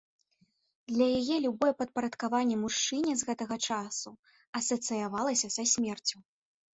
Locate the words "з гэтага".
3.19-3.57